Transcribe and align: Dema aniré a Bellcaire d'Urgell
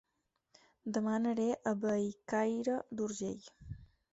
Dema 0.95 1.11
aniré 1.17 1.45
a 1.55 1.75
Bellcaire 1.83 2.79
d'Urgell 2.99 3.45